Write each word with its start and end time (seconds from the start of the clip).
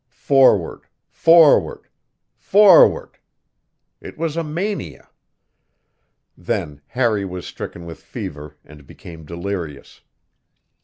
Forward 0.09 0.87
forward 1.11 1.87
forward! 2.35 3.19
It 4.01 4.17
was 4.17 4.35
a 4.35 4.43
mania. 4.43 5.09
Then 6.35 6.81
Harry 6.87 7.23
was 7.23 7.45
stricken 7.45 7.85
with 7.85 8.01
fever 8.01 8.57
and 8.65 8.87
became 8.87 9.25
delirious. 9.25 10.01